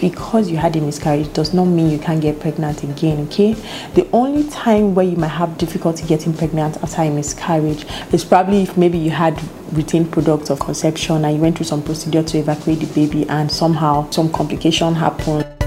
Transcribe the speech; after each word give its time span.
because 0.00 0.50
you 0.50 0.56
had 0.56 0.74
a 0.76 0.80
miscarriage 0.80 1.32
does 1.32 1.52
not 1.52 1.66
mean 1.66 1.90
you 1.90 1.98
can't 1.98 2.20
get 2.20 2.40
pregnant 2.40 2.82
again 2.82 3.26
okay? 3.26 3.52
The 3.94 4.08
only 4.12 4.48
time 4.48 4.94
where 4.94 5.06
you 5.06 5.16
might 5.16 5.28
have 5.28 5.58
difficulty 5.58 6.06
getting 6.06 6.32
pregnant 6.32 6.76
after 6.82 7.02
a 7.02 7.10
miscarriage 7.10 7.84
is 8.12 8.24
probably 8.24 8.62
if 8.62 8.76
maybe 8.76 8.98
you 8.98 9.10
had 9.10 9.40
retained 9.72 10.10
products 10.10 10.50
of 10.50 10.58
conception 10.58 11.24
and 11.24 11.36
you 11.36 11.40
went 11.42 11.56
through 11.56 11.66
some 11.66 11.82
procedure 11.82 12.22
to 12.22 12.38
evacuate 12.38 12.80
the 12.80 12.86
baby 12.94 13.28
and 13.28 13.50
somehow 13.50 14.08
some 14.10 14.32
complication 14.32 14.94
happened 14.94 15.59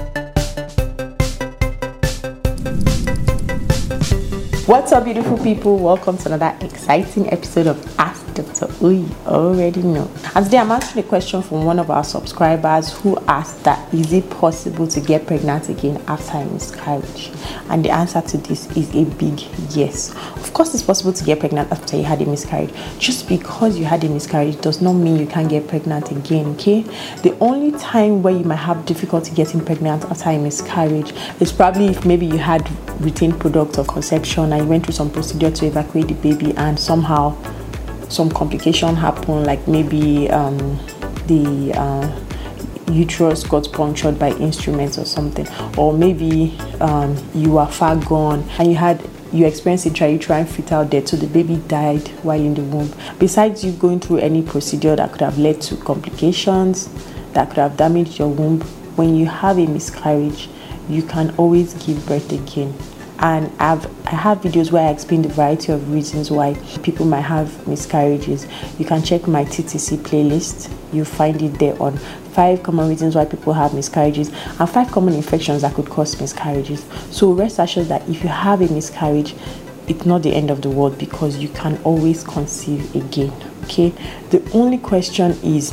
What's 4.66 4.92
up, 4.92 5.04
beautiful 5.04 5.36
people? 5.36 5.76
Welcome 5.78 6.16
to 6.16 6.32
another 6.32 6.56
exciting 6.64 7.30
episode 7.30 7.66
of 7.66 7.98
Ask 7.98 8.24
Dr. 8.32 8.66
You 8.80 9.06
already 9.26 9.82
know. 9.82 10.10
And 10.34 10.42
today 10.46 10.56
I'm 10.56 10.70
answering 10.70 11.04
a 11.04 11.06
question 11.06 11.42
from 11.42 11.66
one 11.66 11.78
of 11.78 11.90
our 11.90 12.02
subscribers 12.02 12.90
who 12.90 13.18
asked 13.28 13.62
that 13.64 13.92
is 13.92 14.14
it 14.14 14.30
possible 14.30 14.88
to 14.88 15.02
get 15.02 15.26
pregnant 15.26 15.68
again 15.68 16.02
after 16.08 16.38
a 16.38 16.46
miscarriage? 16.46 17.30
And 17.68 17.84
the 17.84 17.90
answer 17.90 18.22
to 18.22 18.38
this 18.38 18.74
is 18.74 18.88
a 18.94 19.04
big 19.04 19.42
yes. 19.76 20.14
Of 20.36 20.54
course, 20.54 20.72
it's 20.72 20.82
possible 20.82 21.12
to 21.12 21.24
get 21.24 21.40
pregnant 21.40 21.70
after 21.70 21.98
you 21.98 22.04
had 22.04 22.22
a 22.22 22.26
miscarriage. 22.26 22.72
Just 22.98 23.28
because 23.28 23.76
you 23.76 23.84
had 23.84 24.02
a 24.02 24.08
miscarriage 24.08 24.58
does 24.62 24.80
not 24.80 24.94
mean 24.94 25.16
you 25.16 25.26
can't 25.26 25.50
get 25.50 25.68
pregnant 25.68 26.10
again, 26.10 26.46
okay? 26.54 26.82
The 27.22 27.36
only 27.38 27.78
time 27.78 28.22
where 28.22 28.34
you 28.34 28.44
might 28.44 28.56
have 28.56 28.86
difficulty 28.86 29.34
getting 29.34 29.62
pregnant 29.62 30.06
after 30.06 30.30
a 30.30 30.38
miscarriage 30.38 31.12
is 31.38 31.52
probably 31.52 31.88
if 31.88 32.06
maybe 32.06 32.24
you 32.24 32.38
had 32.38 32.66
retained 33.02 33.38
product 33.38 33.76
of 33.76 33.88
conception 33.88 34.53
you 34.58 34.64
went 34.64 34.84
through 34.84 34.94
some 34.94 35.10
procedure 35.10 35.50
to 35.50 35.66
evacuate 35.66 36.08
the 36.08 36.14
baby 36.14 36.54
and 36.56 36.78
somehow 36.78 37.36
some 38.08 38.30
complication 38.30 38.94
happened, 38.94 39.46
like 39.46 39.66
maybe 39.66 40.30
um, 40.30 40.58
the 41.26 41.72
uh, 41.74 42.20
uterus 42.92 43.44
got 43.44 43.70
punctured 43.72 44.18
by 44.18 44.30
instruments 44.32 44.98
or 44.98 45.04
something, 45.04 45.46
or 45.76 45.92
maybe 45.92 46.56
um, 46.80 47.16
you 47.34 47.58
are 47.58 47.70
far 47.70 47.96
gone 47.96 48.48
and 48.58 48.68
you 48.68 48.76
had 48.76 49.02
you 49.32 49.46
experienced 49.46 49.84
a 49.86 49.90
intrauterine 49.90 50.46
fetal 50.46 50.84
death, 50.84 51.08
so 51.08 51.16
the 51.16 51.26
baby 51.26 51.56
died 51.66 52.06
while 52.22 52.40
in 52.40 52.54
the 52.54 52.62
womb. 52.62 52.92
Besides 53.18 53.64
you 53.64 53.72
going 53.72 53.98
through 53.98 54.18
any 54.18 54.42
procedure 54.42 54.94
that 54.94 55.10
could 55.10 55.22
have 55.22 55.38
led 55.38 55.60
to 55.62 55.76
complications, 55.76 56.88
that 57.32 57.48
could 57.48 57.58
have 57.58 57.76
damaged 57.76 58.16
your 58.16 58.28
womb, 58.28 58.60
when 58.94 59.16
you 59.16 59.26
have 59.26 59.58
a 59.58 59.66
miscarriage, 59.66 60.48
you 60.88 61.02
can 61.02 61.34
always 61.36 61.74
give 61.84 62.06
birth 62.06 62.30
again 62.30 62.72
and 63.20 63.50
I've 63.60 63.86
I 64.06 64.16
have 64.16 64.42
videos 64.42 64.70
where 64.70 64.86
I 64.86 64.90
explain 64.90 65.22
the 65.22 65.28
variety 65.28 65.72
of 65.72 65.92
reasons 65.92 66.30
why 66.30 66.54
people 66.82 67.06
might 67.06 67.22
have 67.22 67.66
miscarriages. 67.66 68.46
You 68.78 68.84
can 68.84 69.02
check 69.02 69.26
my 69.26 69.44
TTC 69.44 69.98
playlist. 69.98 70.72
You 70.92 71.04
find 71.04 71.40
it 71.40 71.58
there 71.58 71.80
on 71.82 71.96
five 71.96 72.62
common 72.62 72.88
reasons 72.88 73.14
why 73.14 73.24
people 73.24 73.52
have 73.52 73.74
miscarriages 73.74 74.28
and 74.28 74.68
five 74.68 74.90
common 74.90 75.14
infections 75.14 75.62
that 75.62 75.74
could 75.74 75.88
cause 75.88 76.20
miscarriages. 76.20 76.84
So 77.10 77.32
rest 77.32 77.58
assured 77.58 77.86
that 77.86 78.08
if 78.08 78.22
you 78.22 78.28
have 78.28 78.60
a 78.60 78.72
miscarriage, 78.72 79.34
it's 79.88 80.04
not 80.04 80.22
the 80.22 80.34
end 80.34 80.50
of 80.50 80.62
the 80.62 80.70
world 80.70 80.98
because 80.98 81.38
you 81.38 81.48
can 81.48 81.80
always 81.82 82.24
conceive 82.24 82.94
again. 82.94 83.32
Okay. 83.64 83.90
The 84.30 84.48
only 84.52 84.78
question 84.78 85.32
is 85.42 85.72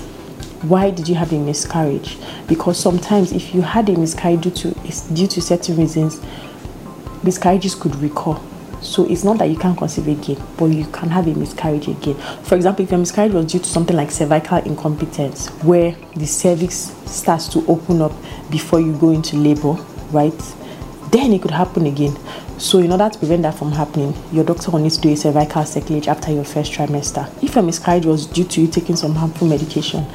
why 0.63 0.91
did 0.91 1.07
you 1.07 1.15
have 1.15 1.33
a 1.33 1.39
miscarriage? 1.39 2.17
Because 2.47 2.79
sometimes 2.79 3.31
if 3.31 3.53
you 3.53 3.61
had 3.61 3.89
a 3.89 3.97
miscarriage 3.97 4.41
due 4.41 4.51
to 4.51 4.73
due 5.13 5.27
to 5.27 5.41
certain 5.41 5.75
reasons, 5.77 6.21
miscarriages 7.23 7.75
could 7.75 7.95
recur. 7.95 8.37
So 8.81 9.05
it's 9.05 9.23
not 9.23 9.37
that 9.37 9.49
you 9.49 9.57
can't 9.57 9.77
conceive 9.77 10.07
again, 10.07 10.41
but 10.57 10.65
you 10.65 10.85
can 10.85 11.09
have 11.09 11.27
a 11.27 11.33
miscarriage 11.35 11.87
again. 11.87 12.15
For 12.43 12.55
example, 12.55 12.83
if 12.83 12.91
your 12.91 12.99
miscarriage 12.99 13.33
was 13.33 13.45
due 13.45 13.59
to 13.59 13.65
something 13.65 13.95
like 13.95 14.09
cervical 14.09 14.57
incompetence, 14.57 15.49
where 15.63 15.95
the 16.15 16.25
cervix 16.25 16.75
starts 17.05 17.47
to 17.49 17.65
open 17.67 18.01
up 18.01 18.11
before 18.49 18.81
you 18.81 18.97
go 18.97 19.11
into 19.11 19.37
labor, 19.37 19.73
right? 20.11 20.33
Then 21.11 21.33
it 21.33 21.41
could 21.43 21.51
happen 21.51 21.85
again. 21.85 22.17
So, 22.57 22.79
in 22.79 22.91
order 22.91 23.09
to 23.09 23.19
prevent 23.19 23.41
that 23.43 23.55
from 23.55 23.71
happening, 23.71 24.15
your 24.31 24.43
doctor 24.43 24.71
will 24.71 24.79
need 24.79 24.91
to 24.91 25.01
do 25.01 25.11
a 25.11 25.15
cervical 25.17 25.63
cerclage 25.63 26.07
after 26.07 26.31
your 26.31 26.43
first 26.43 26.71
trimester. 26.71 27.27
If 27.43 27.55
your 27.55 27.63
miscarriage 27.63 28.05
was 28.05 28.25
due 28.25 28.45
to 28.45 28.61
you 28.61 28.67
taking 28.67 28.95
some 28.95 29.15
harmful 29.15 29.47
medication, 29.47 30.05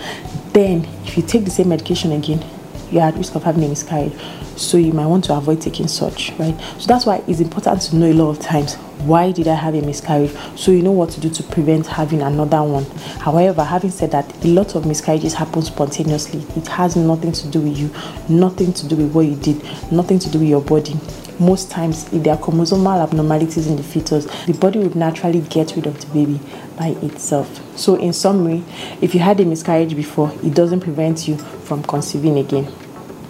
then 0.52 0.84
if 1.04 1.16
you 1.16 1.22
take 1.22 1.44
the 1.44 1.50
same 1.50 1.68
medication 1.68 2.12
again, 2.12 2.44
you're 2.90 3.02
at 3.02 3.14
risk 3.14 3.34
of 3.34 3.42
having 3.42 3.64
a 3.64 3.68
miscarriage. 3.68 4.12
So 4.56 4.76
you 4.78 4.92
might 4.92 5.06
want 5.06 5.24
to 5.24 5.34
avoid 5.34 5.60
taking 5.60 5.88
such, 5.88 6.32
right? 6.38 6.58
So 6.78 6.86
that's 6.86 7.04
why 7.06 7.22
it's 7.26 7.40
important 7.40 7.82
to 7.82 7.96
know 7.96 8.10
a 8.10 8.14
lot 8.14 8.30
of 8.30 8.40
times 8.40 8.76
why 9.04 9.30
did 9.30 9.46
I 9.46 9.54
have 9.54 9.74
a 9.74 9.82
miscarriage? 9.82 10.32
So 10.56 10.72
you 10.72 10.82
know 10.82 10.92
what 10.92 11.10
to 11.10 11.20
do 11.20 11.28
to 11.28 11.42
prevent 11.42 11.86
having 11.86 12.22
another 12.22 12.62
one. 12.62 12.84
However, 13.20 13.62
having 13.62 13.90
said 13.90 14.10
that, 14.12 14.44
a 14.44 14.48
lot 14.48 14.74
of 14.74 14.86
miscarriages 14.86 15.34
happen 15.34 15.62
spontaneously. 15.62 16.40
It 16.56 16.66
has 16.68 16.96
nothing 16.96 17.32
to 17.32 17.48
do 17.48 17.60
with 17.60 17.76
you, 17.76 17.90
nothing 18.28 18.72
to 18.72 18.88
do 18.88 18.96
with 18.96 19.12
what 19.12 19.26
you 19.26 19.36
did, 19.36 19.62
nothing 19.92 20.18
to 20.18 20.30
do 20.30 20.38
with 20.38 20.48
your 20.48 20.62
body 20.62 20.94
most 21.38 21.70
times 21.70 22.12
if 22.12 22.22
there 22.22 22.34
are 22.34 22.38
chromosomal 22.38 23.02
abnormalities 23.02 23.66
in 23.66 23.76
the 23.76 23.82
fetus 23.82 24.26
the 24.46 24.54
body 24.54 24.78
would 24.78 24.96
naturally 24.96 25.40
get 25.40 25.74
rid 25.76 25.86
of 25.86 26.00
the 26.00 26.06
baby 26.08 26.40
by 26.76 26.88
itself. 27.02 27.60
So 27.78 27.96
in 27.96 28.12
summary 28.12 28.64
if 29.00 29.14
you 29.14 29.20
had 29.20 29.40
a 29.40 29.44
miscarriage 29.44 29.94
before 29.94 30.32
it 30.42 30.54
doesn't 30.54 30.80
prevent 30.80 31.28
you 31.28 31.36
from 31.36 31.82
conceiving 31.82 32.38
again. 32.38 32.72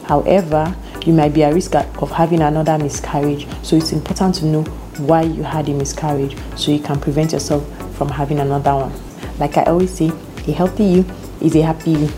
However 0.05 0.75
you 1.05 1.13
might 1.13 1.35
be 1.35 1.45
at 1.45 1.55
risk 1.55 1.75
of 1.75 2.11
having 2.11 2.43
another 2.43 2.79
miscarriage. 2.79 3.47
So 3.63 3.77
it's 3.77 3.93
important 3.93 4.35
to 4.37 4.47
know 4.47 4.63
why 4.99 5.23
you 5.23 5.43
had 5.43 5.69
a 5.69 5.73
miscarriage 5.73 6.37
so 6.57 6.73
you 6.73 6.81
can 6.81 6.99
prevent 6.99 7.33
yourself 7.33 7.65
from 7.97 8.09
having 8.09 8.41
another 8.41 8.75
one. 8.75 8.93
Like 9.39 9.57
i 9.57 9.65
always 9.65 9.93
say 9.93 10.11
a 10.47 10.53
healthy 10.53 10.85
you 10.85 11.05
is 11.41 11.55
a 11.55 11.63
happy 11.63 11.93
you. 11.93 12.09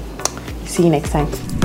See 0.64 0.84
you 0.84 0.90
next 0.90 1.10
time 1.10 1.57